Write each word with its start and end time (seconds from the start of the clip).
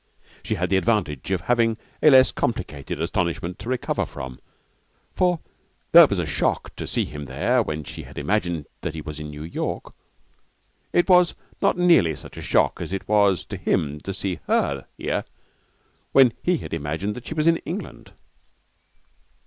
She 0.41 0.55
had 0.55 0.71
the 0.71 0.77
advantage 0.77 1.29
of 1.29 1.41
having 1.41 1.77
a 2.01 2.09
less 2.09 2.31
complicated 2.31 2.99
astonishment 2.99 3.59
to 3.59 3.69
recover 3.69 4.07
from, 4.07 4.39
for, 5.15 5.41
though 5.91 6.01
it 6.05 6.09
was 6.09 6.17
a 6.17 6.25
shock 6.25 6.75
to 6.77 6.87
see 6.87 7.05
him 7.05 7.25
there 7.25 7.61
when 7.61 7.83
she 7.83 8.01
had 8.01 8.17
imagined 8.17 8.65
that 8.81 8.95
he 8.95 9.01
was 9.01 9.19
in 9.19 9.29
New 9.29 9.43
York, 9.43 9.93
it 10.91 11.07
was 11.07 11.35
not 11.61 11.77
nearly 11.77 12.15
such 12.15 12.35
a 12.35 12.41
shock 12.41 12.81
as 12.81 12.91
it 12.91 13.07
was 13.07 13.45
to 13.45 13.57
him 13.57 13.99
to 14.01 14.11
see 14.11 14.39
her 14.47 14.87
here 14.97 15.23
when 16.13 16.33
he 16.41 16.57
had 16.57 16.73
imagined 16.73 17.13
that 17.15 17.27
she 17.27 17.35
was 17.35 17.45
in 17.45 17.57
England. 17.57 18.11